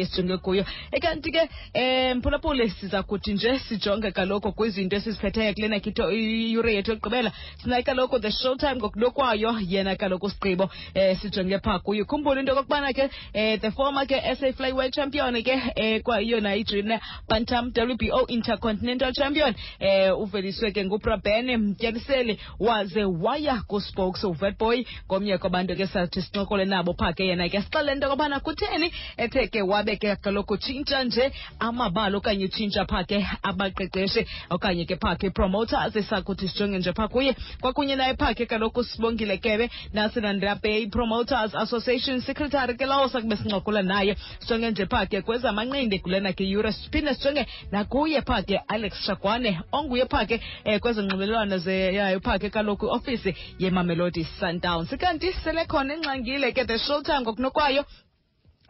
yesinqe 0.00 0.36
kuyo 0.42 0.64
ekanti 0.96 1.30
ke 1.32 1.44
um 1.76 2.18
mphulaphuli 2.20 2.68
siza 2.70 3.02
kuthi 3.02 3.32
nje 3.36 3.52
sijonge 3.58 4.10
kaloko 4.16 4.52
kwizinto 4.52 4.96
esiziphetheyo 4.96 5.54
kulena 5.54 5.80
kitho 5.80 6.08
iyure 6.12 6.74
yethu 6.74 6.90
yokugqibela 6.96 7.32
sinaye 7.62 7.82
kaloko 7.82 8.18
the 8.18 8.30
show 8.30 8.56
time 8.56 8.76
ngokunokwayo 8.80 9.54
yena 9.70 9.96
kaloko 9.96 10.28
sigqibo 10.32 10.64
um 10.96 11.16
sijonge 11.20 11.58
phaa 11.58 11.78
kuyo 11.84 12.04
khumbula 12.04 12.40
into 12.40 12.52
yokokubana 12.52 12.92
ke 12.92 13.08
um 13.34 13.58
the 13.60 13.70
former 13.70 14.06
ke 14.06 14.18
sa 14.40 14.52
flyweight 14.52 14.94
champion 14.94 15.38
ke 15.42 15.54
um 15.76 16.00
kwayona 16.02 16.54
ijina 16.58 17.00
bantam 17.28 17.70
wbo 17.74 18.26
intercontinental 18.26 19.12
champion 19.12 19.54
um 19.80 20.22
uveliswe 20.24 20.72
ke 20.72 20.84
ngubrabene 20.88 21.56
mtyaniseli 21.56 22.38
waze 22.58 23.04
waya 23.04 23.60
kuspokes 23.66 24.24
uvetboy 24.24 24.84
ngomnye 25.08 25.38
kwabantu 25.38 25.76
ke 25.76 25.86
sathi 25.86 26.22
sincokole 26.22 26.64
nabo 26.64 26.94
phaa 26.98 27.12
ke 27.12 27.24
yena 27.30 27.48
ke 27.48 27.60
sixele 27.62 27.92
into 27.92 28.06
yokobana 28.06 28.40
kutheni 28.40 28.92
ethe 29.16 29.46
ke 29.46 29.62
wabe 29.62 29.89
babe 29.90 29.96
ke 29.98 30.16
kaloku 30.22 30.56
tshintsha 30.56 31.04
nje 31.04 31.24
amabali 31.58 32.16
okanye 32.16 32.44
utshintsha 32.46 32.86
phaa 32.86 33.04
ke 33.06 33.18
abaqeqeshe 33.42 34.22
okanye 34.54 34.86
ke 34.86 34.94
phaa 35.02 35.16
i 35.26 35.30
promoters 35.34 35.96
esakuthi 35.96 36.46
sijonge 36.48 36.78
nje 36.78 36.92
phaa 36.94 37.08
kuye 37.10 37.34
kwakunye 37.60 37.96
naye 37.98 38.14
phaa 38.16 38.34
kaloko 38.34 38.80
kaloku 38.80 38.84
sibongile 38.86 39.36
kebe 39.42 39.66
nasinandrapey 39.92 40.86
promoters 40.90 41.54
association 41.54 42.20
secretary 42.22 42.76
ke 42.78 42.86
lawo 42.86 43.08
sakube 43.10 43.36
sincokola 43.36 43.82
naye 43.82 44.14
sijonge 44.40 44.70
nje 44.70 44.86
phaa 44.86 45.06
ke 45.10 45.20
kwezamanqindi 45.26 45.98
kulena 45.98 46.32
ke 46.32 46.44
yure 46.46 46.72
siphinde 46.72 47.14
sijonge 47.14 47.42
nakuye 47.72 48.22
phaa 48.22 48.42
ke 48.46 48.58
alex 48.70 48.92
shagwane 49.06 49.58
onguye 49.72 50.04
phaa 50.06 50.24
ke 50.30 50.34
um 50.38 50.70
eh, 50.72 50.78
kwezonxibelelwano 50.80 51.56
yayo 51.68 52.20
phaa 52.22 52.38
kaloku 52.38 52.86
iofisi 52.86 53.34
yemamelodi 53.58 54.22
sundown 54.38 54.86
sikanti 54.86 55.32
khona 55.70 55.92
enxangile 55.98 56.52
ke 56.54 56.62
the 56.68 56.78
showtime 56.78 57.20
ngokunokwayo 57.26 57.82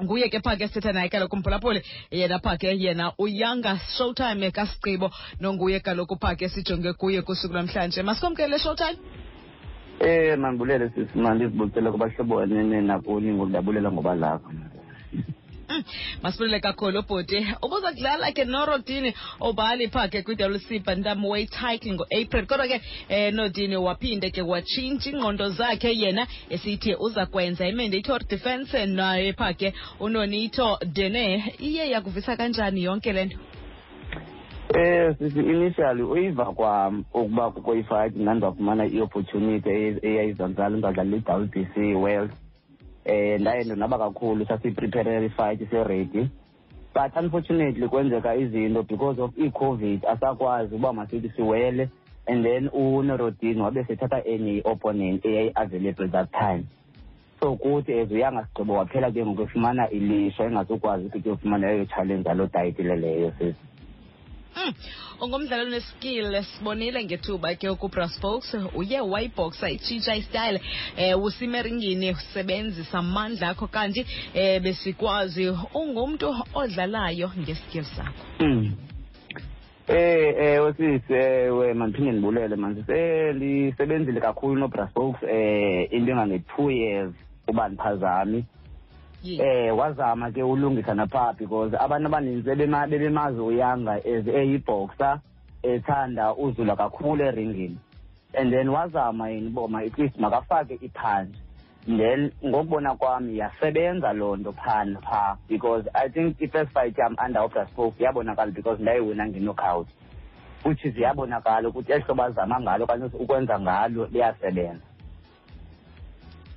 nguye 0.02 0.30
ke 0.32 0.40
pha 0.40 0.56
ke 0.56 0.66
sithetha 0.68 0.92
naye 0.96 1.08
kaloku 1.12 1.36
mphulaphuli 1.36 1.80
yena 2.20 2.38
phaa 2.44 2.56
ke 2.60 2.68
yena 2.84 3.06
uyanga 3.24 3.72
showtime 3.96 4.46
kasigqibo 4.56 5.08
nonguye 5.42 5.80
kaloku 5.80 6.14
pha 6.22 6.34
ke 6.38 6.46
sijonge 6.54 6.90
kuye 7.00 7.20
kusuku 7.26 7.54
lwamhlanje 7.54 8.00
masikhomkele 8.08 8.56
showtime 8.64 8.98
Eh 10.10 10.32
mandibulele 10.42 10.86
sisi 10.94 11.14
mandizibulisele 11.24 11.88
kubahlobo 11.92 12.36
nene 12.52 12.78
nakuni 12.88 13.28
ngokudabulela 13.36 13.88
ngoba 13.92 14.12
lakho 14.22 14.48
masibulele 16.22 16.60
kakhulu 16.60 16.98
ubhuti 16.98 17.46
ubuza 17.64 17.88
kudlala 17.92 18.32
ke 18.32 18.44
norodini 18.44 19.14
obali 19.40 19.88
pha 19.88 20.08
ke 20.08 20.22
kwi-wcba 20.22 20.92
ntam 21.00 21.20
ngo-april 21.94 22.46
kodwa 22.46 22.66
ke 22.70 22.74
um 22.74 22.80
eh, 23.08 23.30
nodini 23.34 23.76
waphinde 23.76 24.30
ke 24.30 24.42
watshintsha 24.42 25.10
ingqondo 25.12 25.48
zakhe 25.58 25.92
yena 26.02 26.26
esithi 26.52 26.92
uza 27.00 27.26
kwenza 27.26 27.64
imandatory 27.68 28.24
defense 28.28 28.76
naye 28.86 29.32
pha 29.32 29.52
ke 29.52 29.72
unonito 30.00 30.78
dene 30.92 31.54
iye 31.58 31.84
yakuvisa 31.92 32.36
kanjani 32.36 32.82
yonke 32.82 33.12
le 33.12 33.24
nto 33.24 33.36
Eh 34.78 35.14
sisi 35.18 35.38
initially 35.40 36.02
uyiva 36.02 36.52
kwa 36.54 36.88
ukuba 37.14 37.50
kukho 37.50 37.74
ifight 37.76 38.14
ndandizawufumana 38.16 38.86
i-opportunity 38.86 39.70
eyayizanzala 40.08 40.70
ndizadlalela 40.70 41.16
i-w 41.16 41.46
b 41.46 41.66
c 41.74 42.30
eh 43.10 43.38
ndaye 43.40 43.64
ndonaba 43.64 43.98
kakhulu 43.98 44.46
sasiyiprepare 44.46 45.24
ifight 45.26 45.70
siready 45.70 46.28
but 46.94 47.16
unfortunately 47.16 47.88
kwenzeka 47.88 48.34
izinto 48.34 48.82
because 48.86 49.20
of 49.22 49.34
i-covid 49.38 50.04
asakwazi 50.06 50.74
uba 50.74 50.92
masithi 50.92 51.32
siwele 51.36 51.88
and 52.26 52.44
then 52.44 52.68
unerodin 52.72 53.60
wabe 53.60 53.84
sethatha 53.84 54.22
enye 54.32 54.52
i-opponent 54.58 55.24
eyayi-available 55.24 56.08
that 56.14 56.30
time 56.30 56.62
so 57.40 57.56
kuthi 57.56 57.92
as 57.98 58.10
uyangasigqibo 58.10 58.74
waphela 58.78 59.10
ke 59.10 59.26
ngoku 59.26 59.42
efumana 59.42 59.90
ilisha 59.90 60.44
engasokwazi 60.46 61.06
ukuthi 61.06 61.22
kuyofumana 61.22 61.70
eyo 61.72 61.84
challenge 61.84 62.30
aloo 62.30 62.46
tayitile 62.46 62.96
leyo 62.96 63.32
sisi 63.38 63.69
Mm. 64.56 64.72
ungumdlali 65.22 65.62
oneskill 65.66 66.42
sibonile 66.42 67.04
ngethuba 67.04 67.54
ke 67.60 67.68
ukubraspokes 67.70 68.54
uye 68.74 69.00
wayibhoksa 69.00 69.70
itshintsha 69.70 70.16
istyle 70.16 70.56
um 70.56 70.60
eh, 70.98 71.14
usemeringini 71.26 72.10
usebenzisa 72.10 72.98
amandla 72.98 73.46
akho 73.48 73.66
kanti 73.68 74.00
um 74.34 74.60
besikwazi 74.64 75.48
ungumntu 75.80 76.26
odlalayo 76.54 77.28
ngeskill 77.42 77.84
sakho 77.94 78.22
um 78.40 78.52
hmm. 78.52 78.72
ewe 79.86 80.68
eh, 80.68 80.74
sisi 80.76 81.14
ewe 81.14 81.74
mandiphinde 81.78 82.10
ndibulele 82.12 82.54
ndisebenzile 82.56 84.20
kakhulu 84.20 84.56
nobraspokes 84.60 85.22
um 85.22 85.86
into 85.90 86.12
engange-two 86.12 86.68
years 86.80 87.14
uba 87.50 87.68
ndiphazami 87.68 88.40
eh 89.24 89.70
wazama 89.76 90.30
ke 90.32 90.42
ulungisa 90.42 90.94
napha 90.94 91.34
because 91.38 91.76
abantu 91.76 92.06
abaninzi 92.06 92.42
bebemazi 92.54 93.40
uyanga 93.40 93.92
as 93.96 94.26
eyibhoxer 94.26 95.20
ethanda 95.62 96.34
uzula 96.34 96.76
kakhulu 96.76 97.24
eringini 97.24 97.76
and 98.32 98.50
then 98.52 98.68
wazama 98.68 99.28
yena 99.28 99.48
uboma 99.50 99.82
at 99.82 99.98
least 99.98 100.16
makafake 100.18 100.78
iphanje 100.82 101.38
then 101.86 102.32
ngokubona 102.44 102.94
kwam 102.94 103.36
yasebenza 103.36 104.12
loo 104.12 104.36
nto 104.36 104.52
phana 104.52 105.00
phaa 105.00 105.36
because 105.48 105.90
i 105.92 106.08
think 106.08 106.40
i-first 106.40 106.70
fight 106.72 106.98
yam 106.98 107.14
under 107.24 107.42
obraspoke 107.42 108.04
yabonakala 108.04 108.50
because 108.52 108.82
ndayiwina 108.82 109.26
ngenokhawuti 109.28 109.92
which 110.64 110.84
is 110.84 110.96
yabonakala 110.98 111.68
ukuthi 111.68 111.92
eli 111.92 112.04
hlobo 112.04 112.22
azama 112.22 112.60
ngalo 112.60 112.84
okanye 112.84 113.04
ukwenza 113.04 113.60
ngalo 113.60 114.06
liyasebenza 114.06 114.89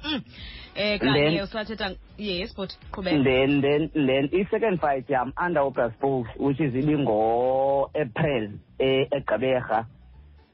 Mm. 0.04 0.22
Eh 0.76 1.00
kanye 1.00 1.42
usathetha 1.44 1.92
yes 2.18 2.54
but 2.58 2.72
qhubeka. 2.92 3.24
Then 3.24 3.62
then 3.62 3.90
then 3.94 4.30
i-second 4.34 4.82
fight 4.82 5.10
yam 5.10 5.32
under 5.38 5.62
Obrasburg 5.62 6.26
which 6.38 6.60
is 6.60 6.74
ibingo 6.74 7.90
April 7.96 8.50
eh, 8.80 9.06
eGqeberha 9.18 9.80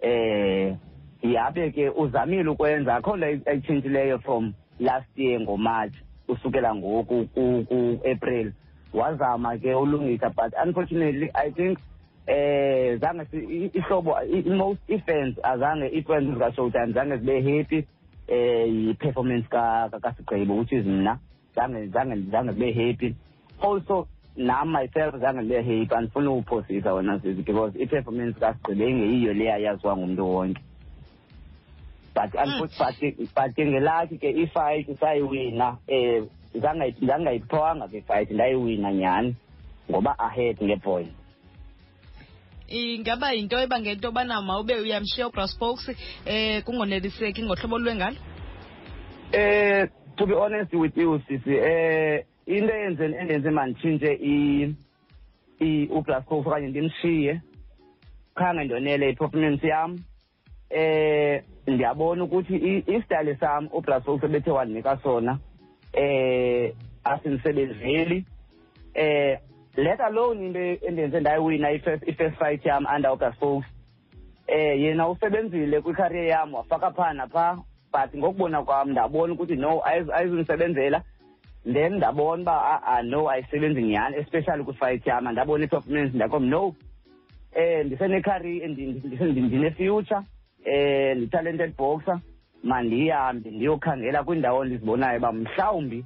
eh 0.03 0.75
yabe 1.23 1.71
ke 1.73 1.87
uzamile 2.03 2.49
ukwenza 2.53 2.95
akho 2.95 3.17
nto 3.17 3.25
ayitshintshileyo 3.49 4.17
from 4.23 4.53
last 4.79 5.11
year 5.17 5.39
ngomarch 5.39 5.93
usukela 6.31 6.75
ngoku 6.75 7.25
ku-april 7.33 8.53
wazama 8.93 9.57
ke 9.57 9.73
ulungisa 9.73 10.29
but 10.35 10.53
unfortunately 10.65 11.29
i 11.33 11.49
think 11.51 11.79
eh 12.27 12.97
zange 12.99 13.71
ihlobo 13.77 14.11
most 14.61 14.81
ifans 14.89 15.35
azange 15.51 15.87
iifans 15.89 16.29
zikashowtime 16.33 16.93
zange 16.93 17.17
zibe 17.17 17.41
happy 17.47 17.81
eh 18.31 18.67
i-performance 18.69 19.47
kakasigqibo 19.51 20.53
which 20.57 20.71
is 20.71 20.85
mna 20.85 21.19
zange 21.55 21.87
zange 21.87 22.15
zange 22.31 22.51
kube 22.53 22.71
happy 22.79 23.15
also 23.61 24.07
nam 24.37 24.67
myself 24.71 25.15
zange 25.21 25.41
ndibe 25.41 25.61
happy 25.61 25.95
andifuni 25.95 26.27
ukuphosisa 26.27 26.93
wena 26.93 27.19
sisi 27.19 27.41
because 27.41 27.73
i-performance 27.83 28.39
kasigqibe 28.39 28.89
ingeyiyo 28.89 29.33
leya 29.33 29.57
yaziwa 29.57 29.97
ngumntu 29.97 30.23
wonke 30.33 30.61
hmm. 32.15 32.59
but 32.59 33.15
but 33.35 33.53
ngelakhi 33.67 34.17
ke 34.17 34.29
ifight 34.43 34.87
sayiwina 34.99 35.67
um 35.67 35.79
eh, 35.87 36.23
zangayiphiwanga 37.05 37.87
ke 37.87 38.01
fight 38.01 38.31
ndayiwina 38.31 38.93
nyhani 38.93 39.35
ngoba 39.89 40.19
ahead 40.19 40.55
ngepoint 40.63 41.18
ingaba 42.69 43.31
yinto 43.33 43.57
ebangela 43.57 43.93
into 43.93 44.07
yobana 44.07 44.41
mawube 44.41 44.73
uyamshiya 44.79 45.27
ugrassbox 45.27 45.79
eh 46.25 46.61
kungoneliseki 46.63 47.41
ngohlobo 47.43 47.77
lwengalo 47.81 48.17
eh 49.33 49.87
to 50.17 50.25
be 50.27 50.33
honest 50.33 50.71
with 50.73 50.95
you 50.95 51.19
sisi 51.27 51.51
eh 51.57 52.25
into 52.45 52.73
enze 52.73 53.05
endenze 53.19 53.49
manditshintshe 53.49 54.11
ugrassbox 55.97 56.45
okanye 56.47 56.67
ndimshiye 56.67 57.41
khange 58.37 58.63
ndonele 58.63 59.09
i-performance 59.09 59.67
yam 59.67 59.91
eh 60.69 61.41
ndiyabona 61.67 62.23
ukuthi 62.23 62.55
isitayile 62.91 63.35
sam 63.35 63.67
ugrassbox 63.73 64.23
ebethe 64.23 64.51
wandinika 64.51 64.97
sona 65.03 65.39
eh 65.93 66.73
asindisebenzeli 67.03 68.25
eh 68.93 69.39
let 69.83 69.99
alone 70.01 70.41
into 70.45 70.59
endenze 70.87 71.19
ndayiwina 71.19 71.71
i-first 71.71 72.35
fight 72.39 72.65
yam 72.65 72.85
under 72.95 73.09
august 73.09 73.39
folks 73.39 73.67
eh 74.47 74.81
yena 74.81 75.09
usebenzile 75.09 75.81
kwicareer 75.81 76.25
yam 76.27 76.53
wafaka 76.53 76.91
phaa 76.91 77.13
naphaa 77.13 77.55
but 77.91 78.15
ngokubona 78.17 78.63
kwam 78.63 78.91
ndabona 78.91 79.33
ukuthi 79.33 79.55
no 79.55 79.81
ayizundisebenzela 80.13 81.03
then 81.73 81.93
ndabona 81.95 82.41
uba 82.41 82.53
a 82.61 82.75
ah, 82.75 82.87
ah, 82.97 83.01
no 83.03 83.29
ayisebenzi 83.29 83.81
nyhani 83.83 84.15
especially 84.17 84.63
kwifight 84.63 85.07
yam 85.07 85.31
ndabona 85.31 85.63
i-performance 85.63 86.15
ndakom 86.15 86.45
no 86.45 86.75
eh 87.55 87.85
ndisenecari 87.85 88.67
ndinefuture 88.67 90.17
eh 90.65 91.17
ndi-talented 91.17 91.75
boxer 91.77 92.19
mandihambe 92.63 93.51
ndiyokhangela 93.51 94.23
kwiindawo 94.23 94.63
endizibonayo 94.63 95.17
uba 95.17 95.31
mhlawumbi 95.31 96.05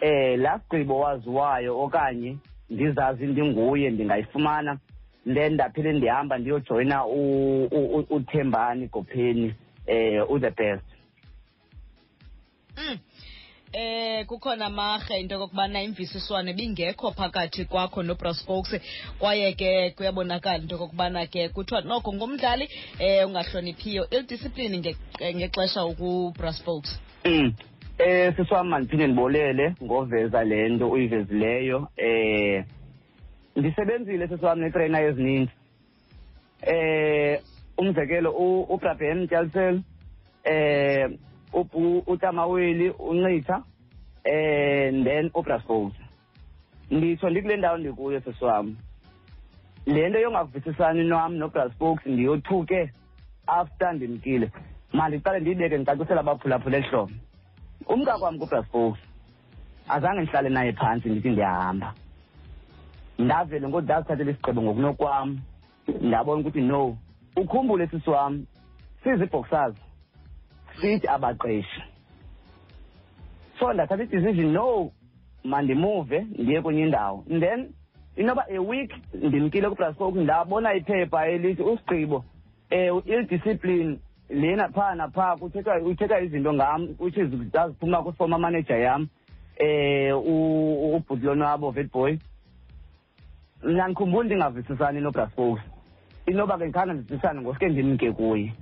eh 0.00 0.38
laa 0.38 0.58
gqibo 0.58 0.98
waziwayo 0.98 1.80
okanye 1.82 2.36
ndizazi 2.74 3.26
ndinguye 3.26 3.90
ndingayifumana 3.90 4.78
then 5.34 5.52
ndaphele 5.54 5.92
ndihamba 5.92 6.38
ndiyojoyina 6.38 7.06
uthembani 8.16 8.86
gopheni 8.86 9.44
um 9.48 9.54
eh, 9.86 10.30
uthe 10.30 10.50
best 10.50 10.82
mm. 12.76 12.98
eh 13.72 14.26
kukhona 14.26 14.68
marhe 14.70 15.20
into 15.20 15.34
yokokubana 15.34 15.82
imvisiswano 15.82 16.52
bingekho 16.52 17.12
phakathi 17.12 17.64
kwakho 17.64 18.02
nobraspokes 18.02 18.80
kwaye 19.18 19.52
ke 19.56 19.90
kuyabonakala 19.96 20.58
into 20.58 20.74
yokokubana 20.74 21.26
ke 21.26 21.48
kuthiwa 21.54 21.80
noko 21.80 22.12
ngumdlali 22.12 22.68
eh 22.98 23.26
ungahloniphiyo 23.26 24.10
ildiscipline 24.10 24.96
ngexesha 25.34 25.84
ukubraspokes 25.84 27.00
mm. 27.24 27.52
Eh 27.98 28.32
sisiwami 28.36 28.70
mandiphinde 28.70 29.06
ndibolele 29.06 29.64
ngoveza 29.84 30.40
le 30.48 30.58
nto 30.68 30.86
uyivezileyo 30.90 31.78
eh 32.06 32.64
ndisebenzile 33.56 34.24
sisiwami 34.28 34.60
neetrayina 34.62 34.98
ezininzi 35.08 35.52
eh 36.74 37.38
umzekelo 37.80 38.30
ubrabham 38.74 39.26
tyalsel 39.30 39.76
eh 40.44 41.18
utamaweli 42.12 42.86
uncitha 42.90 43.56
and 44.24 44.96
eh, 44.98 45.04
then 45.04 45.30
ubrasfold 45.34 45.94
nditsho 46.90 47.30
ndikule 47.30 47.56
ndawo 47.56 47.78
ndikuyo 47.78 48.20
sisiwam 48.20 48.74
le 49.86 50.08
nto 50.08 50.18
yongavisisani 50.18 51.04
nam 51.08 51.34
nobrasfolks 51.36 52.06
ndiyothuke 52.06 52.90
after 53.46 53.94
ndimkile 53.94 54.50
mandiqale 54.92 55.40
ndiyibeke 55.40 55.76
ndicacisela 55.76 56.20
abaphulaphula 56.20 56.76
eli 56.78 56.88
hlobo 56.88 57.14
umkakwami 57.88 58.38
kubasfos 58.38 58.98
azange 59.88 60.20
ngihlale 60.22 60.48
naye 60.50 60.72
phansi 60.78 61.06
ngithi 61.10 61.30
ngiyahamba 61.30 61.88
ndavele 63.24 63.66
ngoku 63.68 63.84
ndazithathela 63.84 64.30
isigqibo 64.32 64.60
ngokunokwam 64.62 65.28
ndabona 66.08 66.38
ukuthi 66.40 66.60
no 66.70 66.82
ukhumbule 67.40 67.84
sisi 67.90 68.08
wam 68.14 68.32
sizii-boxers 69.02 69.76
sithi 70.80 71.06
abaqeshi 71.14 71.80
so 73.58 73.64
ndathatha 73.74 74.02
idecision 74.04 74.48
no 74.56 74.68
mandimuve 75.50 76.18
ndiye 76.40 76.60
kwenye 76.64 76.82
indawo 76.86 77.16
and 77.30 77.40
then 77.42 77.60
inoba 78.20 78.42
a 78.48 78.58
week 78.70 78.90
ndimkile 79.26 79.66
kuplasfok 79.70 80.12
ndabona 80.24 80.68
iphepha 80.78 81.20
elithi 81.34 81.62
usigqibo 81.62 82.16
um 82.16 82.24
eh, 82.70 82.92
ill 83.12 83.22
discipline 83.32 83.92
lena 84.34 84.68
phaa 84.68 84.94
naphaa 84.94 85.36
kuthethwa 85.36 85.76
uthethwa 85.80 86.20
izinto 86.20 86.52
ngam 86.52 86.82
which 86.98 87.16
is 87.16 87.28
zaziphuma 87.54 88.02
kwifoma 88.02 88.38
manager 88.38 88.78
yam 88.80 89.08
eh, 89.56 90.10
um 90.28 90.94
ubhuti 90.94 91.24
lonwabo 91.26 91.70
vet 91.70 91.90
boy 91.92 92.18
mna 93.62 93.84
ndikhumbula 93.84 94.24
ndingavisisani 94.26 95.00
nobraspokes 95.00 95.62
inoba 96.26 96.58
ke 96.58 96.64
ndikhanda 96.64 96.94
ndivisisane 96.94 97.40
ngosuke 97.40 97.68
ndimke 97.68 98.12
kuye 98.12 98.52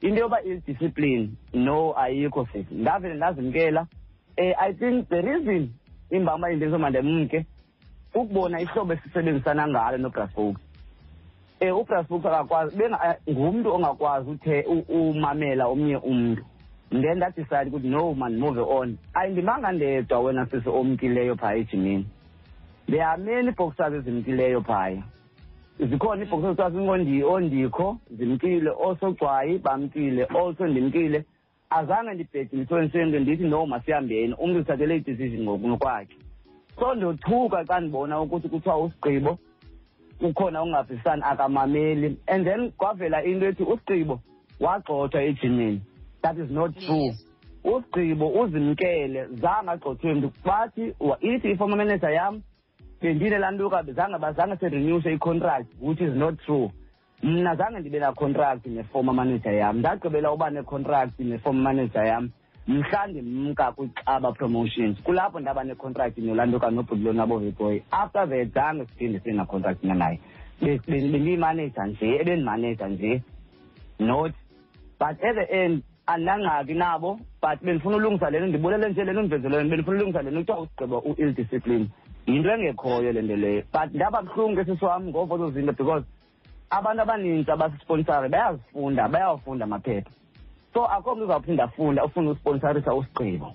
into 0.00 0.20
yoba 0.20 0.42
idiscipline 0.42 1.30
no 1.54 1.94
ayikho 1.98 2.46
sithi 2.52 2.74
ndavele 2.74 3.14
ndazimkela 3.14 3.86
um 4.38 4.54
i 4.60 4.72
think 4.72 5.08
the 5.08 5.20
reason 5.22 5.68
imbamba 6.10 6.52
indenzoma 6.52 6.90
ndemke 6.90 7.46
kukubona 8.12 8.60
ihlobo 8.60 8.92
esisebenzisana 8.92 9.68
ngalo 9.68 9.96
nobraspokes 9.98 10.71
um 11.62 11.68
ubrus 11.80 12.08
books 12.08 12.26
akakwazi 12.26 12.82
eh, 12.82 13.34
ngumntu 13.36 13.74
ongakwazi 13.74 14.30
uthe 14.30 14.62
umamela 14.88 15.66
omnye 15.66 15.96
umntu 15.96 16.42
then 16.90 17.16
ndadicide 17.16 17.68
ukuthi 17.68 17.88
no 17.88 18.14
mandimove 18.14 18.60
on 18.60 18.96
ayindimanga 19.14 19.72
ndedwa 19.72 20.20
wena 20.20 20.46
sisi 20.46 20.68
omkileyo 20.68 21.36
phaya 21.36 21.56
ejimini 21.58 22.06
there 22.86 23.04
are 23.04 23.22
many 23.22 23.50
boxers 23.50 23.94
ezimkileyo 23.94 24.62
phaya 24.62 25.02
zikhona 25.78 26.22
iibhoxers 26.22 26.56
sasingondikho 26.56 27.98
zimkile 28.10 28.70
osogcwayi 28.70 29.58
bamkile 29.58 30.24
also 30.24 30.66
ndimkile 30.66 31.24
azange 31.70 32.14
ndibhedilisonsenke 32.14 33.18
ndithi 33.18 33.44
no 33.44 33.66
masihambeni 33.66 34.34
umntu 34.34 34.60
uthathele 34.60 34.96
idecision 34.96 35.42
ngokunokwakhe 35.42 36.16
so 36.78 36.94
ndothuka 36.94 37.64
xa 37.68 37.80
ndibona 37.80 38.20
ukuthi 38.20 38.48
kuthiwa 38.48 38.78
usigqibo 38.84 39.38
ukhona 40.22 40.62
ungavisisani 40.62 41.22
akamameli 41.24 42.16
and 42.26 42.44
then 42.46 42.72
kwavela 42.78 43.24
into 43.24 43.46
ethi 43.46 43.62
usigqibo 43.64 44.18
wagxothwa 44.60 45.20
ejimini 45.22 45.80
that 46.22 46.36
is 46.38 46.50
not 46.50 46.70
true 46.78 47.04
yes. 47.04 47.24
usigqibo 47.64 48.28
uzimkele 48.40 49.26
zange 49.42 49.70
agxothwe 49.72 50.14
mntu 50.14 50.30
bathi 50.44 50.94
ithi 51.32 51.50
i-former 51.52 51.76
manager 51.76 52.10
yam 52.10 52.42
bendine 53.00 53.38
laa 53.38 53.50
ntuka 53.50 53.82
bezange 53.82 54.18
bazange 54.20 54.56
sirenewse 54.58 55.12
i-contract 55.14 55.66
which 55.80 56.00
is 56.00 56.14
not 56.14 56.38
true 56.46 56.70
mna 57.22 57.54
zange 57.56 57.78
ndibe 57.80 57.98
na-contract 57.98 58.66
ne-former 58.66 59.14
manager 59.14 59.52
yam 59.52 59.78
ndagqibela 59.78 60.32
uba 60.32 60.50
ne-contract 60.50 61.18
ne-former 61.18 61.62
manager 61.64 62.04
yam 62.06 62.30
mhla 62.66 63.06
ndimka 63.06 63.72
kwicaba 63.72 64.32
promotions 64.32 64.98
kulapho 65.02 65.40
ndaba 65.40 65.64
necontract 65.64 66.18
nolantuka 66.18 66.70
nobhudloni 66.70 67.20
aboviboy 67.20 67.80
after 67.90 68.28
that 68.28 68.54
zange 68.54 68.84
siphinde 68.86 69.18
sibe 69.18 69.32
nacontract 69.36 69.82
nanaye 69.84 70.18
bendiyimaneja 70.88 71.86
nje 71.86 72.06
ebendimaneja 72.20 72.88
nje 72.88 73.22
not 73.98 74.32
but 75.00 75.18
at 75.24 75.34
the 75.34 75.62
end 75.62 75.82
andangxaki 76.06 76.74
nabo 76.74 77.18
but 77.42 77.60
bendifuna 77.62 77.96
ulungisa 77.96 78.30
le 78.30 78.38
nto 78.38 78.48
ndibulele 78.48 78.88
nje 78.88 79.04
le 79.04 79.12
nto 79.12 79.20
ndivenzelweyo 79.22 79.68
bendifuna 79.68 79.96
ulungisa 79.98 80.22
le 80.22 80.30
nto 80.30 80.54
kuthiwa 80.54 80.98
usigqiba 80.98 80.98
u-ill 81.02 81.34
discipline 81.34 81.86
yinto 82.26 82.48
engekhoyo 82.50 83.12
le 83.12 83.22
nto 83.22 83.36
leyo 83.36 83.62
but 83.72 83.94
ndaba 83.94 84.22
buhlungu 84.22 84.60
esisi 84.60 84.84
wam 84.84 85.04
ngovo 85.08 85.38
zozinto 85.38 85.72
because 85.74 86.06
abantu 86.70 87.02
abaninzi 87.02 87.50
abasisponsayo 87.50 88.28
bayazifunda 88.28 89.08
bayawafunda 89.08 89.64
amaphepha 89.64 90.10
so 90.74 90.84
akho 90.90 91.14
mntu 91.14 91.24
uzawuphinda 91.24 91.68
funda 91.68 92.04
ufuna 92.04 92.30
usponsorisa 92.30 92.94
usigqibo 92.94 93.54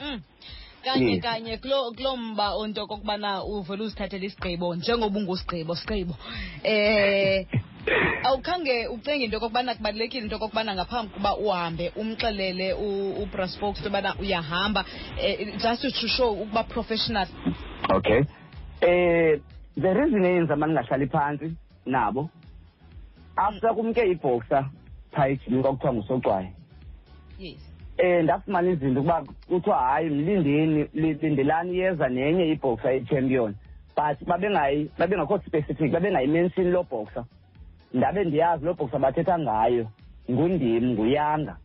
mm. 0.00 0.20
kanye 0.84 1.20
kanye 1.20 1.56
kulo 1.58 2.16
mba 2.16 2.54
onto 2.56 2.86
kokubana 2.86 3.44
uvele 3.44 3.82
uzithathele 3.84 4.26
isigqibo 4.26 4.74
njengoba 4.76 5.18
ungusigqibo 5.18 5.72
sigqibo 5.76 6.14
eh 6.64 7.46
awukhange 8.28 8.88
ucenge 8.92 9.24
into 9.24 9.36
yokokubana 9.40 9.74
kubalulekile 9.74 10.22
into 10.24 10.36
yokokubana 10.36 10.74
ngaphambi 10.76 11.12
kuba 11.16 11.32
uhambe 11.36 11.92
umxelele 11.96 12.74
ubrasfox 13.22 13.78
into 13.80 13.88
yobana 13.88 14.14
uyahamba 14.20 14.84
um 15.24 15.58
just 15.58 15.80
to 15.82 16.08
show 16.08 16.32
ukuba 16.36 16.64
professional 16.68 17.28
okay 17.90 18.20
um 18.84 19.40
the 19.80 19.90
reason 19.96 20.24
eyenza 20.24 20.54
uma 20.54 20.66
ndingahlali 20.66 21.06
phantsi 21.06 21.52
nabo 21.86 22.28
after 23.36 23.74
kumke 23.74 24.04
ibhoxa 24.12 24.68
iphayiji 25.18 25.50
linko 25.50 25.72
kuthiwa 25.72 25.92
ngusocwayo 25.94 26.48
yes 27.38 27.58
um 28.04 28.22
ndafumana 28.22 28.70
izinto 28.70 29.00
ukuba 29.00 29.24
kuthiwa 29.48 29.76
hayi 29.78 30.10
mlindeni 30.10 30.88
lindelani 30.94 31.72
iyeza 31.72 32.08
nenye 32.08 32.44
ibhoxa 32.52 32.92
yechampion 32.92 33.54
but 33.96 34.18
babengayi 34.28 34.90
babengakho 34.98 35.38
specific 35.46 35.92
babengayimenshini 35.92 36.70
loo 36.70 36.82
bhoxa 36.84 37.24
ndabe 37.94 38.24
ndiyazi 38.24 38.64
loo 38.64 38.74
bhoxa 38.74 38.98
bathetha 38.98 39.38
ngayo 39.38 39.84
ngundim 40.30 40.84
nguyanga 40.94 41.56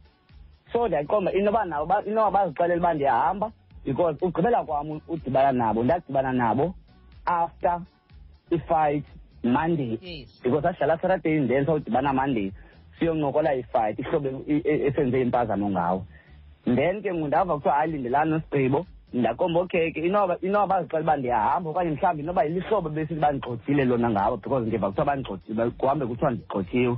so 0.71 0.87
ndiyaqomba 0.87 1.31
inoba 1.33 1.65
nabo 1.65 2.01
inoba 2.09 2.31
bazixelela 2.31 2.79
uba 2.81 2.93
ndiyahamba 2.93 3.47
because 3.85 4.17
ugqibela 4.21 4.63
kwam 4.65 4.99
udibana 5.07 5.51
nabo 5.51 5.83
ndadibana 5.83 6.33
nabo 6.33 6.73
after 7.25 7.81
i-fight 8.51 9.03
monday 9.43 9.97
yes. 10.01 10.39
because 10.43 10.65
adlala 10.67 10.97
saturday 11.01 11.47
then 11.47 11.65
sawudibana 11.65 12.13
monday 12.13 12.51
siyoncokola 12.99 13.49
ifayite 13.61 14.01
ihlobo 14.01 14.29
esenze 14.87 15.17
impazamo 15.25 15.67
ngawo 15.75 15.99
then 16.75 16.95
ke 17.03 17.09
ngoku 17.13 17.59
kuthiwa 17.59 17.75
hayi 17.75 18.09
nosigqibo 18.31 18.79
ndakomba 19.19 19.59
okay 19.63 19.87
ke 19.93 19.99
inoba 20.07 20.37
bazixela 20.71 21.03
uba 21.05 21.17
ndiyahamba 21.19 21.67
okanye 21.69 21.91
mhlawumbi 21.93 22.21
inoba 22.23 22.41
bandigxothile 23.23 23.85
lona 23.89 24.07
ngabo 24.13 24.33
because 24.41 24.63
ndiva 24.67 24.87
kuthiwa 24.91 25.71
kuhambe 25.79 26.03
kuthiwa 26.09 26.31
ndigxothiwe 26.33 26.95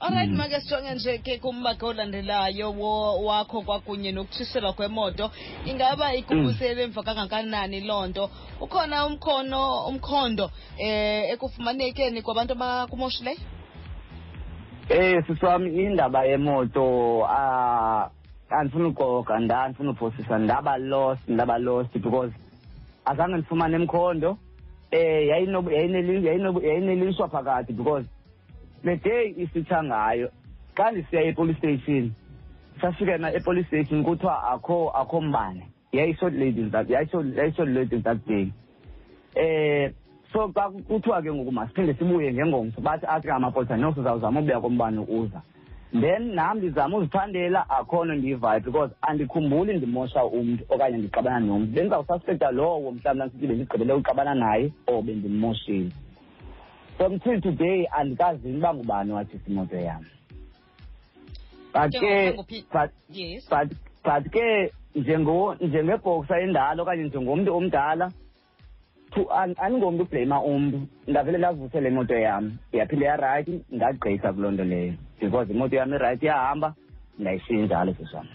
olright 0.00 0.30
mm. 0.30 0.36
make 0.36 0.60
sijonge 0.60 0.94
nje 0.94 1.18
ke 1.18 1.38
kumbakhe 1.38 1.86
olandelayo 1.86 2.72
wakho 3.24 3.62
kwakunye 3.62 4.12
nokutshiselwa 4.12 4.72
kwemoto 4.72 5.30
ingaba 5.66 6.14
ikubusele 6.14 6.74
mm. 6.74 6.80
emva 6.80 7.02
kangakanani 7.02 7.80
loo 7.80 8.06
nto 8.06 8.30
ukhona 8.60 9.06
umkhono 9.06 9.86
umkhondo 9.90 10.44
um 10.44 10.50
eh, 10.78 11.30
ekufumanekeni 11.32 12.22
kwabantu 12.22 12.52
abakumoshileyo 12.54 13.38
Eh 14.88 15.24
siswami 15.26 15.74
indaba 15.84 16.24
yemoto 16.24 17.24
ah 17.28 18.08
andifuna 18.50 18.88
ugoga 18.88 19.38
ndandifuna 19.38 19.90
uphosisa 19.90 20.38
ndaba 20.38 20.78
lost 20.78 21.28
ndaba 21.28 21.58
lost 21.58 21.98
because 21.98 22.32
azange 23.04 23.36
ndifumane 23.36 23.76
emkhondo 23.76 24.38
eh 24.90 25.28
yayinelishwa 25.28 27.28
phakathi 27.28 27.72
because 27.72 28.08
le 28.84 28.96
day 29.02 29.34
isitha 29.36 29.78
ngayo 29.82 30.26
xa 30.76 30.86
ndisiya 30.90 31.20
epolice 31.28 31.58
station 31.58 32.04
safika 32.80 33.14
na 33.18 33.28
epolice 33.36 33.66
station 33.68 34.04
kuthiwa 34.04 34.34
akho 34.54 34.76
akho 35.00 35.18
mbane 35.20 35.64
yayisoladies 35.96 36.70
that 38.02 38.20
day 38.28 38.44
um 39.36 39.92
so 40.32 40.46
xa 40.54 40.62
kuthiwa 40.88 41.22
ke 41.22 41.30
ngoku 41.34 41.52
masiphinde 41.52 41.92
sibuye 41.98 42.30
ngengomso 42.32 42.80
bathi 42.80 43.06
athi 43.06 43.30
amapolisa 43.30 43.76
no 43.76 43.90
sizawuzama 43.94 44.40
ubeka 44.40 44.60
kombane 44.60 44.98
uza 45.08 45.42
then 46.00 46.34
nam 46.34 46.58
ndizama 46.58 46.96
uzithandela 46.98 47.66
akhona 47.70 48.14
ndiyivayo 48.14 48.60
because 48.60 48.94
andikhumbuli 49.02 49.74
ndimosha 49.76 50.24
umntu 50.24 50.64
okanye 50.68 50.96
ndixabana 50.98 51.40
nomntu 51.40 51.72
bendizawususpekta 51.74 52.50
lowo 52.54 52.92
mhlawumbi 52.92 53.24
ndisithi 53.24 53.46
bendigqibele 53.46 53.92
ukuxabana 53.92 54.34
naye 54.34 54.70
or 54.86 55.02
bendimmoshile 55.02 55.90
from 56.98 57.12
till 57.20 57.40
today 57.40 57.88
andikazi 57.98 58.50
uba 58.58 58.70
ngubani 58.74 59.10
watshisa 59.16 59.48
imoto 59.52 59.76
yam 59.88 60.02
but 61.74 61.90
ke 62.00 62.14
but 62.74 62.90
but 63.50 63.68
but 64.06 64.24
ke 64.34 64.46
njengebhoksa 64.98 66.34
endala 66.44 66.80
okanye 66.82 67.04
njengomntu 67.08 67.50
omdala 67.58 68.06
andingomntu 69.62 70.02
ublema 70.06 70.38
umntu 70.50 70.78
ndavele 71.10 71.38
ndavusele 71.38 71.88
imoto 71.92 72.16
yam 72.26 72.44
yaphinde 72.78 73.04
yarayithi 73.10 73.54
ndagqisa 73.76 74.28
kuloo 74.34 74.50
nto 74.54 74.64
leyo 74.70 74.94
because 75.20 75.48
imoto 75.54 75.74
yam 75.78 75.90
irayithi 75.96 76.26
yahamba 76.30 76.68
ndayishiye 77.20 77.62
njalo 77.64 77.92
sisam 77.98 78.26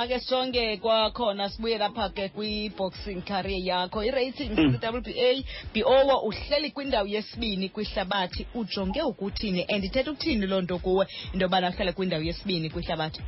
make 0.00 0.18
sonke 0.20 0.76
kwakhona 0.80 1.48
sibuye 1.48 1.78
lapha-ke 1.78 2.28
kwi-boxing 2.32 3.20
career 3.22 3.60
yakho 3.64 4.02
i-rating 4.02 4.54
cwba 4.56 4.92
mm. 4.92 5.44
bowa 5.74 6.22
uhleli 6.22 6.70
kwindawo 6.70 7.06
yesibini 7.06 7.68
kwihlabathi 7.68 8.46
ujonge 8.54 9.02
ukuthini 9.02 9.66
and 9.68 9.84
ithetha 9.84 10.10
ukuthini 10.10 10.46
loo 10.46 10.60
nto 10.60 10.78
kuwe 10.78 11.06
into 11.34 11.44
yobana 11.44 11.68
uhlele 11.68 11.92
kwindawo 11.92 12.22
yesibini 12.22 12.70
kwihlabathi 12.70 13.22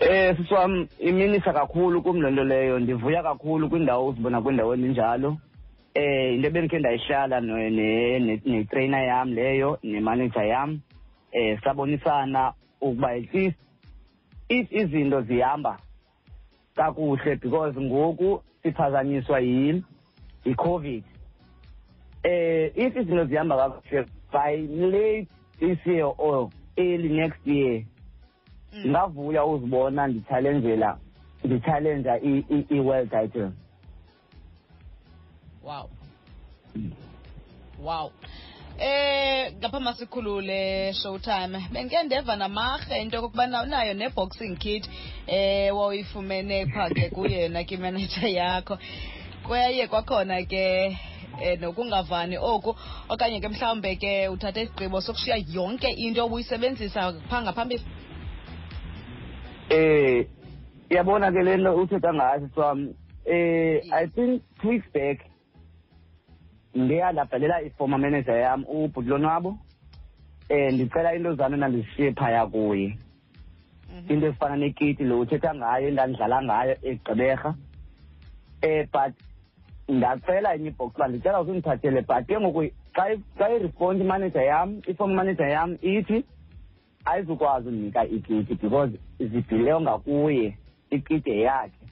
Eh 0.00 0.36
siswam 0.38 0.88
iminisa 0.98 1.52
kakhulu 1.52 2.02
kum 2.02 2.22
le 2.22 2.30
nto 2.30 2.44
leyo 2.44 2.78
ndivuya 2.78 3.22
kakhulu 3.22 3.68
kwindawo 3.68 4.08
uzibona 4.08 4.40
kwindawo 4.42 4.74
eninjalo 4.74 5.36
eh 5.94 6.34
into 6.34 6.48
ebendikhe 6.48 6.78
ndayihlala 6.78 7.40
netrainer 8.46 9.04
yam 9.06 9.28
leyo 9.32 9.78
nemanager 9.82 10.44
yam 10.48 10.80
eh 11.32 11.58
sabonisana 11.62 12.52
ukuba 12.80 13.10
at 13.12 13.34
least 13.34 13.56
if 14.48 14.72
izinto 14.72 15.20
zihamba 15.22 15.78
kakuhle 16.76 17.36
because 17.40 17.74
ngoku 17.76 18.40
siphazanyiswa 18.62 19.40
yini 19.40 19.84
yi-covid 20.44 21.04
eh 22.24 22.72
if 22.76 22.96
izinto 22.96 23.24
zihamba 23.26 23.56
kakuhle 23.56 24.06
by 24.32 24.54
late 24.66 25.28
this 25.60 25.78
year 25.86 26.04
or 26.18 26.50
early 26.78 27.08
next 27.08 27.46
year 27.46 27.84
mm. 28.74 28.90
ngavuya 28.90 29.44
uzibona 29.44 30.06
ndichallenjela 30.08 30.98
ndichallenja 31.44 32.12
i-world 32.74 33.10
title 33.10 33.52
wow 35.62 35.88
wow 37.84 38.10
eh 38.84 39.52
ngaphambi 39.60 39.92
sikhulule 39.98 40.92
showtime 40.92 41.58
bengike 41.72 42.02
ndeva 42.02 42.36
namarhe 42.36 43.02
into 43.02 43.16
yokokubana 43.16 43.62
unayo 43.62 43.94
ne-boxing 43.94 44.56
kit 44.58 44.84
eh 45.26 45.70
wawuyifumene 45.70 46.66
pha 46.66 46.88
ke 46.90 47.10
kuyena 47.14 47.64
kimanager 47.64 48.26
yakho 48.28 48.78
kwaye 49.46 49.86
kwakhona 49.88 50.42
ke 50.46 50.96
eh 51.42 51.60
nokungavani 51.60 52.36
oku 52.42 52.74
okanye 53.08 53.40
ke 53.40 53.48
mhlawumbe 53.48 53.94
ke 53.96 54.28
uthathe 54.28 54.62
isigqibo 54.62 55.00
sokushiya 55.00 55.36
yonke 55.54 55.86
into 55.88 56.24
obuyisebenzisa 56.26 57.12
phaa 57.30 57.42
ngaphambili 57.42 57.82
eh 59.70 60.26
yabona 60.90 61.30
ke 61.30 61.42
le 61.42 61.56
nto 61.56 61.74
uthetha 61.78 62.12
ngaso 62.14 62.48
swam 62.54 62.78
um, 62.78 62.94
eh 63.24 63.78
i 63.92 64.06
think 64.06 64.42
takes 64.60 64.90
back 64.92 65.31
ngiya 66.74 67.12
labhalela 67.12 67.62
i-former 67.62 67.98
manager 67.98 68.36
yami 68.36 68.64
ubhudlonwabo 68.64 69.58
eh 70.48 70.72
ndicela 70.72 71.14
into 71.14 71.34
zami 71.34 71.56
nandizishiye 71.56 72.12
phaya 72.12 72.46
kuye 72.46 72.96
mhm. 73.92 74.12
into 74.12 74.26
efana 74.26 74.56
nekiti 74.56 75.04
lo 75.04 75.20
uthetha 75.20 75.54
ngayo 75.54 75.88
endandidlala 75.88 76.38
ngayo 76.48 76.74
egqiberha 76.90 77.50
eh 78.62 78.88
but 78.92 79.12
ndacela 79.88 80.54
enye 80.56 80.68
ibhox 80.72 80.94
uba 80.96 81.08
ndicela 81.08 81.40
usundithathele 81.40 82.00
but 82.08 82.24
ke 82.26 82.40
ngoku 82.40 82.60
xa 83.38 83.46
iresponse 83.52 84.00
imanager 84.02 84.42
yam 84.42 84.80
i-form 84.88 85.12
manager 85.12 85.48
yam 85.48 85.76
ithi 85.92 86.24
ayizukwazi 87.04 87.68
undinika 87.68 88.00
ikiti 88.16 88.54
because 88.54 88.96
zibhileyo 89.20 89.80
ngakuye 89.80 90.56
ikiti 90.90 91.32
yakhe 91.44 91.84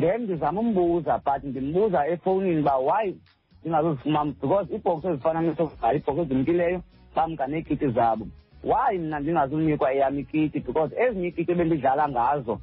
then 0.00 0.22
ndizama 0.28 0.60
umbuza 0.60 1.16
but 1.24 1.40
ndimbuza 1.44 2.04
efowunini 2.12 2.60
uba 2.60 2.76
why 2.88 3.16
ndingazozifumana 3.64 4.32
because 4.40 4.72
iibhoksi 4.74 5.08
ezifana 5.08 5.40
nesokudlala 5.40 5.94
iibhoksi 5.94 6.22
ezimkileyo 6.22 6.80
bamngane 7.14 7.58
iikiti 7.58 7.88
zabo 7.96 8.24
why 8.64 8.98
mna 8.98 9.20
ndingazunikwa 9.20 9.92
eyam 9.94 10.18
ikiti 10.18 10.60
because 10.64 10.94
ezinye 10.96 11.28
ikiti 11.28 11.52
ebendidlala 11.52 12.08
ngazo 12.08 12.60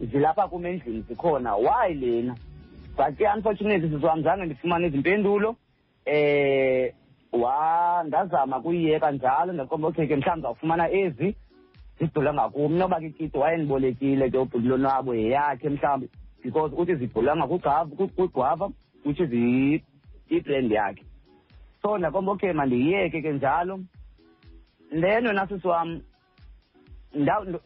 zilapha 0.00 0.48
kum 0.48 0.66
endlini 0.66 1.04
zikhona 1.08 1.54
why 1.56 1.94
lena 1.94 2.34
but 2.96 3.16
ke 3.16 3.26
unfortunately 3.36 3.88
sizwam 3.90 4.22
zange 4.22 4.44
ndifumane 4.46 4.86
izimpendulo 4.86 5.56
eh 6.04 6.92
wa 7.32 8.04
ndazama 8.06 8.60
kuyiyeka 8.60 9.10
njalo 9.12 9.52
ndaqomba 9.52 9.88
okay 9.88 10.06
ke 10.06 10.16
mhlawumbi 10.16 10.36
ndizawufumana 10.36 10.84
ezi 10.90 11.36
zidula 12.00 12.34
ngakum 12.34 12.74
noba 12.76 13.00
ke 13.00 13.06
ikiti 13.06 13.38
wayendibolekile 13.38 14.30
ke 14.30 14.38
ubhulilonwabo 14.38 15.14
yeyakhe 15.14 15.68
mhlawumbi 15.68 16.08
because 16.44 16.74
uthi 16.74 16.94
zidula 16.94 17.36
ngakugwava 17.36 18.70
which 19.04 19.18
is 19.20 19.32
i-brand 20.28 20.70
yakhe 20.72 21.04
so 21.82 21.96
nakwamba 21.98 22.32
okay 22.32 22.52
mandiyiyeke 22.52 23.22
ke 23.22 23.32
njalo 23.32 23.80
then 25.00 25.26
wena 25.26 25.46
sisi 25.48 25.68
wam 25.68 26.00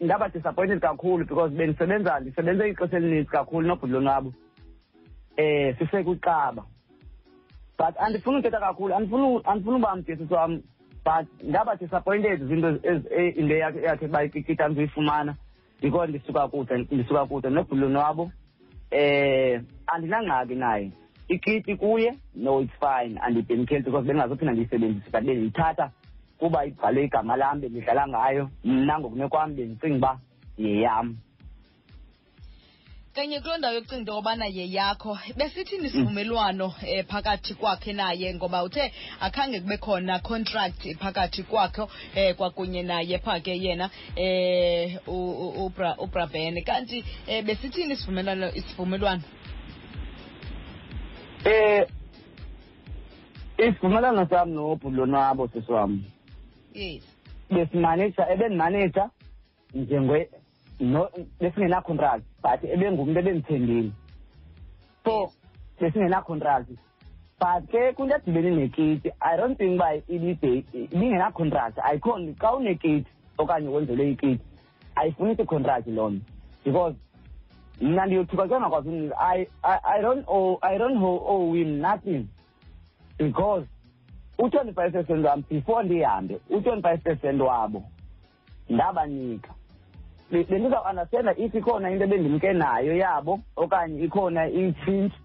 ndaba 0.00 0.28
disappointed 0.28 0.80
kakhulu 0.80 1.24
because 1.26 1.52
bendisebenza 1.54 2.20
ndisebenze 2.20 2.68
ixesha 2.68 2.96
elininzi 2.96 3.28
kakhulu 3.28 3.66
nobhudlonwabo 3.68 4.28
um 4.28 4.34
eh, 5.36 5.76
sisekwiqaba 5.78 6.62
but 7.78 7.94
andifuni 8.00 8.38
uthetha 8.38 8.60
kakhulu 8.60 8.94
andifuni 9.46 9.76
uba 9.76 9.96
mdisi 9.96 10.34
wam 10.34 10.62
but 11.04 11.26
ndaba 11.42 11.76
disappointed 11.76 12.40
zinto 12.48 12.68
into 13.30 13.56
yakhe 13.56 14.06
uba 14.06 14.24
ikita 14.24 14.68
ndiyifumana 14.68 15.34
because 15.82 16.06
ndisuka 16.10 16.48
kude 16.48 16.76
ndisuka 16.78 17.26
kude 17.26 17.50
nobhulonwabo 17.50 18.22
um 18.22 18.30
eh, 18.90 19.62
andinangxaki 19.86 20.54
naye 20.54 20.92
ikiti 21.28 21.76
kuye 21.76 22.14
no 22.34 22.60
it's 22.60 22.72
fine 22.80 23.18
andibhen 23.20 23.66
cancel 23.66 23.90
because 23.92 24.06
bendingazophinda 24.06 24.52
ndiyisebenzise 24.52 25.10
but 25.10 25.22
bendiyithatha 25.24 25.90
kuba 26.38 26.64
ibhalwe 26.66 27.04
igama 27.04 27.36
lam 27.40 27.60
bendidlala 27.60 28.02
ngayo 28.08 28.50
mna 28.64 28.94
ngokunekwam 28.98 29.56
bendicinga 29.56 29.96
uba 29.98 30.12
yeyam 30.58 31.16
kanye 33.14 33.40
kuloo 33.40 33.56
ndawo 33.58 33.74
yokucinga 33.74 33.98
into 34.00 34.14
yobana 34.14 34.46
yeyakho 34.46 35.18
besithini 35.38 35.86
isivumelwano 35.86 36.66
um 36.66 36.72
mm. 36.82 36.88
eh, 36.88 37.04
phakathi 37.08 37.54
kwakhe 37.54 37.92
naye 37.92 38.34
ngoba 38.34 38.62
uthe 38.62 38.92
akhange 39.20 39.60
kube 39.60 39.76
khona 39.76 40.18
contract 40.22 40.94
phakathi 40.98 41.42
kwakho 41.42 41.84
um 41.84 41.90
eh, 42.14 42.34
kwakunye 42.36 42.82
naye 42.82 43.18
pha 43.18 43.40
ke 43.40 43.50
yena 43.58 43.84
um 43.86 43.90
e, 44.16 44.98
eh, 44.98 45.98
ubrabene 45.98 46.62
kanti 46.62 47.00
um 47.26 47.46
besithini 47.46 47.94
isivumelwano 47.94 48.54
isivumelwano 48.54 49.22
Eh 51.46 51.86
isivumelana 53.58 54.26
sami 54.28 54.52
nobu 54.52 54.90
lonwabo 54.90 55.48
sisiwami. 55.48 56.04
Yes. 56.74 57.02
Besimaneja 57.50 58.28
ebenimaneja 58.30 59.10
njengwe 59.74 60.28
no 60.80 61.08
besingena 61.40 61.80
contract 61.84 62.24
but 62.42 62.64
ebengumuntu 62.70 63.18
ebengithembile. 63.20 63.92
So 65.04 65.30
besingena 65.80 66.22
contract 66.26 66.68
but 67.40 67.62
ke 67.70 67.92
kunto 67.96 68.14
edibene 68.16 68.50
nekiti 68.50 69.10
i 69.20 69.36
don't 69.36 69.56
think 69.56 69.78
uba 69.78 69.94
ilide 69.94 70.64
ibingena 70.74 71.30
contract 71.32 71.78
ayikhona 71.78 72.34
xa 72.40 72.56
unekiti 72.56 73.10
okanye 73.38 73.68
wenzelwe 73.68 74.10
ikiti 74.10 74.42
ayifunisi 74.96 75.44
contract 75.44 75.86
loo 75.86 76.10
nto 76.10 76.22
because 76.64 76.96
mna 77.80 78.06
ndiyothukacana 78.06 78.68
kwasini 78.70 79.10
I, 79.20 79.40
I, 79.62 79.78
i 79.84 80.02
don't 80.02 80.24
owe, 80.28 80.58
i 80.62 80.78
don't 80.78 81.02
owe 81.02 81.54
him 81.54 81.78
nothing 81.80 82.26
because 83.18 83.66
u-twenty 84.38 84.72
five 84.72 84.92
percent 84.92 85.24
wam 85.24 85.42
before 85.50 85.84
ndihambe 85.84 86.38
u-twenty 86.50 86.82
five 86.82 87.02
percent 87.04 87.40
wabo 87.40 87.82
ndabanika 88.70 89.54
bendizawuandastenda 90.30 91.36
if 91.38 91.54
ikhona 91.54 91.90
into 91.90 92.04
ebendimke 92.04 92.52
nayo 92.52 92.96
yabo 92.96 93.38
okanye 93.56 94.04
ikhona 94.04 94.48
itshintshi 94.48 95.18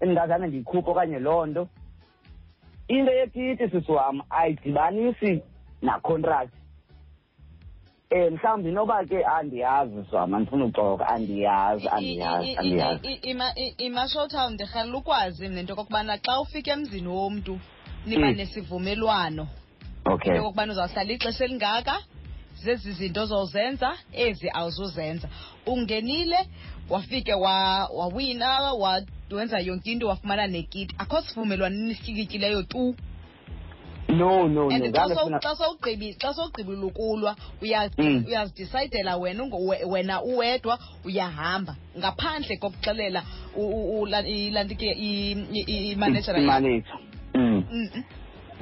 endingazane 0.00 0.46
ndiyikhuphe 0.46 0.90
okanye 0.90 1.18
loo 1.18 1.46
nto 1.46 1.68
into 2.88 3.12
yekiti 3.12 3.70
sisi 3.70 3.92
wam 3.92 4.20
ayidibanisi 4.30 5.42
nacontract 5.82 6.52
um 8.10 8.30
mhlawumbi 8.32 8.68
inoba 8.68 9.04
ke 9.04 9.24
andiyazi 9.24 10.02
zwama 10.10 10.40
ndifuna 10.40 10.64
uxoka 10.64 11.08
andiyazi 11.08 11.88
andiyazi 11.88 12.56
andiyazi 12.56 13.12
imashowtown 13.84 14.52
ndirhalela 14.54 14.96
ukwazi 14.98 15.48
mna 15.48 15.60
into 15.60 15.72
yokokubana 15.72 16.16
xa 16.24 16.40
ufika 16.40 16.72
emzini 16.72 17.08
womntu 17.08 17.60
niba 18.06 18.26
hmm. 18.28 18.36
nesivumelwano 18.36 19.46
okay 20.06 20.30
into 20.30 20.36
yokokubana 20.40 20.72
uzawuhlala 20.72 21.12
ixesha 21.12 21.44
elingaka 21.44 21.94
zezi 22.64 22.92
zinto 22.92 23.20
ozozenza 23.22 23.90
ezi 24.12 24.48
awuzuzenza 24.54 25.28
ungenile 25.66 26.38
wafike 26.90 27.34
wawina 27.34 28.72
wenza 29.30 29.58
yonke 29.60 29.92
into 29.92 30.06
wafumana 30.08 30.46
nekiti 30.46 30.94
akho 30.98 31.20
sivumelwano 31.22 31.76
nisityikityileyo 31.76 32.62
tu 32.62 32.94
no 34.18 34.48
no 34.48 34.68
and 34.70 34.94
xa 35.42 35.54
sowugqibisa 35.54 36.18
xa 36.22 36.30
sowugqibile 36.36 36.86
ukulwa 36.90 37.32
uyazidisayidela 37.62 39.12
wena 39.22 39.42
wena 39.92 40.16
uwedwa 40.30 40.74
uyahamba 41.06 41.72
ngaphandle 42.00 42.54
kokuxelela 42.62 43.20
ilantike 44.36 44.88
imanejera 45.76 46.38
imaneja 46.44 46.92
mm. 47.38 47.58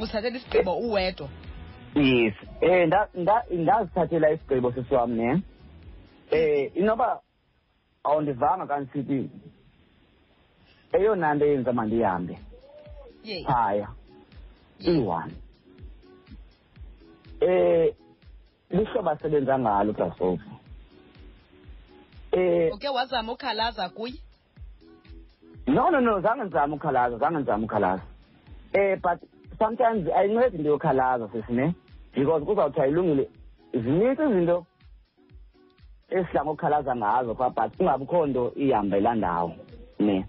uzithathela 0.01 0.37
isigqibo 0.39 0.73
uwedwa 0.87 1.29
yes 2.09 2.35
um 2.63 3.25
ndazithathela 3.65 4.27
isigqibo 4.35 4.69
sisiwam 4.77 5.11
ne 5.21 5.29
um 5.33 5.43
inoba 6.81 7.09
awundivanga 8.09 8.65
kandisithi 8.71 9.19
eyona 10.97 11.27
nto 11.35 11.45
yenza 11.51 11.71
mandihambe 11.79 12.35
phaya 13.49 13.89
iyi-one 14.89 15.33
eh 17.41 17.95
lihlobo 18.71 19.11
asebenza 19.11 19.59
ngalo 19.59 19.93
Brazil 19.93 20.39
eh 22.33 22.71
uke 22.75 22.89
wazama 22.89 23.33
ukhalaza 23.33 23.89
kuye 23.89 24.15
no 25.67 25.91
no 25.91 26.01
no 26.01 26.21
zange 26.21 26.45
ngizame 26.45 26.75
ukhalaza 26.75 27.19
zange 27.19 27.39
ngizame 27.39 27.65
ukhalaza 27.65 28.03
eh 28.73 28.97
but 29.03 29.19
sometimes 29.59 30.09
ayincedi 30.17 30.57
into 30.57 30.69
yokhalaza 30.71 31.29
sisine 31.33 31.75
because 32.15 32.45
kuzawuthiwa 32.45 32.89
ilungile 32.89 33.29
zininzi 33.75 34.23
izinto 34.23 34.67
esidla 36.11 36.45
ngokukhalaza 36.45 36.97
ngazo 36.97 37.35
pha 37.35 37.51
but 37.51 37.77
kungabikho 37.77 38.27
nto 38.27 38.53
ihamba 38.57 38.99
ilaa 38.99 39.15
ndawo 39.15 39.53
ne 39.99 40.25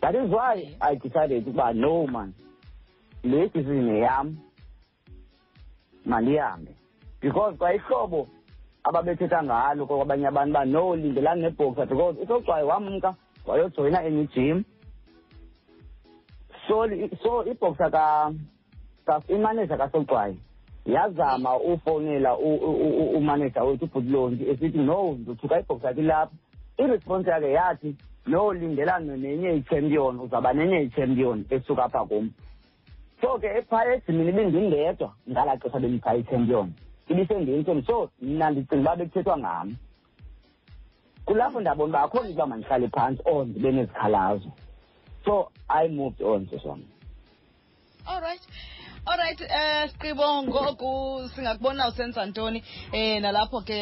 that 0.00 0.14
is 0.14 0.32
why 0.32 0.76
i 0.80 0.96
decided 0.96 1.42
ukuba 1.42 1.72
no 1.72 2.06
man 2.06 2.32
le 3.24 3.48
decision 3.48 3.96
yam 3.96 4.36
malihambe 6.06 6.72
because 7.20 7.56
kwayihlobo 7.58 8.28
ababethetha 8.84 9.42
ngalo 9.44 9.86
kokwabanye 9.86 10.26
abantu 10.28 10.50
uba 10.56 10.64
no 10.64 10.84
lindelani 10.96 11.42
nebhoxa 11.42 11.84
because 11.86 12.16
isogcwayo 12.22 12.66
wamka 12.68 13.12
wayojoyina 13.46 14.00
enye 14.08 14.22
ijim 14.24 14.64
so 16.68 16.76
so 17.22 17.30
ibhoxa 17.52 17.90
ka 17.92 18.04
imaneja 19.28 19.76
kasogcwayo 19.76 20.34
yazama 20.86 21.56
ufowunela 21.56 22.36
umaneja 23.18 23.62
wethu 23.64 23.84
ubhutilonti 23.84 24.42
esithi 24.50 24.78
no 24.80 25.12
ndothuka 25.20 25.60
ibhoxa 25.60 25.88
yakhe 25.88 26.02
lapha 26.02 26.32
iresponse 26.80 27.28
yakhe 27.30 27.50
yathi 27.52 27.96
no 28.26 28.52
lindelani 28.52 29.16
nenye 29.18 29.54
ichampion 29.60 30.20
uzaba 30.20 30.52
nenye 30.52 30.82
ichampion 30.82 31.44
esuka 31.50 31.88
pha 31.88 32.04
kum 32.08 32.30
so 33.20 33.36
ke 33.38 33.46
epirates 33.60 34.08
mina 34.08 34.30
ibindindedwa 34.32 35.08
ngalaa 35.30 35.60
xesha 35.62 35.78
bendipha 35.84 36.16
i-champion 36.20 36.66
ibisengeyintombi 37.10 37.82
so 37.88 37.96
mna 38.22 38.46
ndicinga 38.50 38.80
uba 38.84 38.92
bekuthethwa 39.00 39.36
ngam 39.42 39.68
kulapho 41.26 41.58
ndabona 41.60 41.90
uba 41.92 41.98
akho 42.06 42.18
nto 42.22 42.32
uba 42.32 42.50
mandihlale 42.50 42.88
phantsi 42.96 43.22
or 43.24 43.40
ndibe 43.46 43.70
nezikhalazo 43.76 44.48
so 45.24 45.52
i 45.68 45.84
moved 45.88 46.20
on 46.22 46.46
sesam 46.50 46.80
all 48.08 48.20
right 48.24 48.42
all 49.06 49.18
right 49.24 49.40
um 49.40 49.48
eh, 49.56 49.90
sigqibo 49.90 50.28
ngoku 50.48 50.92
singakubona 51.34 51.88
usenza 51.92 52.26
ntoni 52.26 52.64
um 52.96 53.18
nalapho 53.22 53.60
ke 53.68 53.80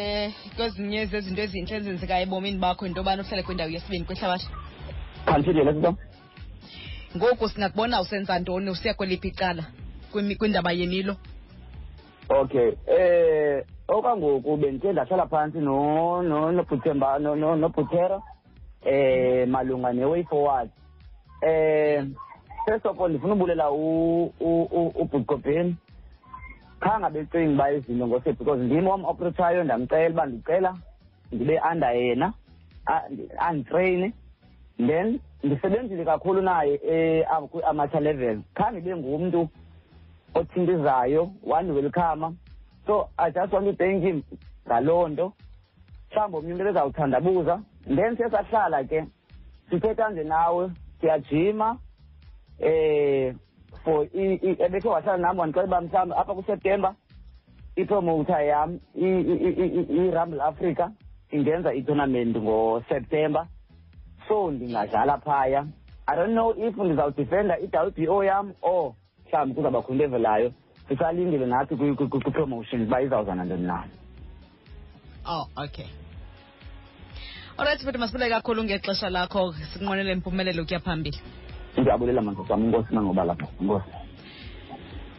kwezinye 0.57 1.07
zezinto 1.07 1.40
ezintle 1.47 1.76
ezenzekayo 1.78 2.23
ebomini 2.26 2.59
bakho 2.59 2.87
into 2.87 3.00
yobana 3.00 3.23
uhlale 3.23 3.42
kwindawo 3.47 3.71
yesibini 3.71 4.04
kwehlabathi 4.04 4.49
khandiphindele 5.26 5.73
sisam 5.78 5.95
ngoku 7.17 7.45
singakubona 7.49 8.01
usenza 8.01 8.33
ntoni 8.38 8.68
usiya 8.71 8.94
kweliphi 8.99 9.29
icala 9.29 9.62
kwindaba 10.38 10.71
yemilo 10.79 11.14
okay 12.38 12.71
eh 13.01 13.55
okwangoku 13.94 14.51
bendithe 14.61 14.92
ndahlala 14.92 15.25
phantsi 15.33 15.59
nobuthemba 15.66 17.09
no, 17.23 17.31
no, 17.42 17.49
nobuthera 17.61 18.09
no, 18.09 18.16
no, 18.16 18.23
eh 18.94 19.49
malunga 19.53 19.90
neway 19.97 20.23
forward 20.31 20.71
eh 21.51 22.01
all 22.68 23.11
ndifuna 23.11 23.35
ubulela 23.37 23.64
ubhutkobheni 25.01 25.73
khange 26.83 27.09
becingi 27.14 27.55
uba 27.57 27.66
izinto 27.77 28.05
ngose 28.07 28.29
because 28.38 28.61
ndim 28.64 28.87
wam-oprethayo 28.90 29.61
ndamcela 29.64 30.11
uba 30.14 30.23
ndicela 30.29 30.71
ndibe 31.33 31.57
under 31.71 31.92
yena 32.01 32.29
anditreyine 33.47 34.09
then 34.87 35.21
ndisebenzile 35.43 36.05
kakhulu 36.05 36.41
naye 36.43 36.75
eh, 36.88 37.27
ama-amateur 37.33 38.01
level 38.01 38.41
khange 38.55 38.79
ibe 38.79 38.97
ngumntu 38.97 39.49
othintizayo 40.35 41.23
one 41.23 41.33
wandiwelkhama 41.47 42.33
so 42.87 43.09
i 43.19 43.31
just 43.31 43.53
want 43.53 43.67
to 43.67 43.73
thank 43.73 44.03
him 44.03 44.23
ngaloo 44.67 45.09
nto 45.09 45.33
mhlawumbi 46.11 46.37
omnye 46.38 46.53
umntu 46.53 46.62
ebezawuthandabuza 46.62 47.61
then 47.97 48.17
sesahlala 48.17 48.85
ke 48.85 49.05
sithetha 49.71 50.09
nje 50.11 50.25
nawe 50.25 50.71
siyajima 51.01 51.79
um 52.61 53.38
for 53.85 54.07
ebekhe 54.14 54.88
wahlala 54.88 55.19
nam 55.19 55.38
wandixela 55.38 55.67
uba 55.67 55.81
mhlawumbi 55.81 56.14
apha 56.14 56.35
kuseptemba 56.35 56.95
ipromoter 57.77 58.41
yam 58.47 58.79
irumble 59.88 60.43
africa 60.43 60.88
ingenza 61.33 61.75
itournament 61.75 62.37
ngoseptemba 62.37 63.47
so 64.29 64.37
ndingadlala 64.55 65.14
phaya 65.27 65.61
i 66.11 66.17
don't 66.19 66.31
know 66.38 66.49
if 66.67 66.75
ndizawudefenda 66.87 67.55
i 67.97 68.09
o 68.09 68.19
yam 68.29 68.47
or 68.71 68.81
mhlawumbi 69.25 69.55
kuzawubakho 69.57 69.91
into 69.93 70.05
evelayo 70.09 70.49
sisalindile 70.88 71.47
nathi 71.55 71.75
kwi-promotion 71.79 72.81
uba 72.87 72.97
izawuza 73.05 73.35
nantoni 73.38 73.67
na 73.71 73.77
oh 75.35 75.45
okay 75.64 75.87
olright 77.59 77.81
futhi 77.81 77.99
masibule 78.03 78.29
kakhulu 78.35 78.61
ngexesha 78.64 79.09
lakho 79.17 79.43
sinqwenele 79.71 80.12
impumelelo 80.12 80.62
kuya 80.69 80.81
phambili 80.81 81.19
ndiyabulela 81.79 82.21
mandoda 82.23 82.55
wam 82.55 82.64
inkosi 82.64 82.91
nangoba 82.95 83.25
lapha 83.25 83.47
inkosi 83.61 83.93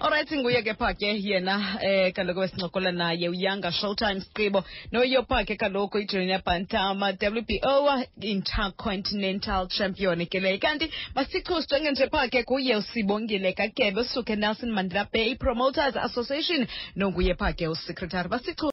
olright 0.01 0.31
nguye 0.31 0.59
ke 0.63 0.73
phaa 0.79 0.93
ke 0.95 1.09
yena 1.19 1.53
eh 1.83 2.11
kaloku 2.15 2.39
besincokola 2.45 2.91
naye 2.95 3.29
uyanga 3.29 3.71
showtime 3.79 4.21
sigqibo 4.23 4.59
noyo 4.91 5.23
pha 5.29 5.43
ke 5.47 5.55
kaloku 5.59 5.99
ijunia 5.99 6.39
bantama 6.45 7.11
o 7.71 7.93
intercontinental 8.21 9.67
champion 9.67 10.25
ke 10.25 10.39
leyo 10.39 10.59
kanti 10.63 10.87
masichusjonge 11.15 11.91
nje 11.91 12.07
pha 12.11 12.27
ke 12.31 12.43
kuye 12.47 12.75
usibongile 12.79 13.51
kakebe 13.53 13.99
usuke 14.01 14.35
nelson 14.39 14.71
mandela 14.71 15.05
bay 15.13 15.35
promoters 15.35 15.95
association 15.95 16.65
nonguye 16.95 17.35
phaa 17.35 17.51
ke 17.53 17.67
usecretary 17.67 18.55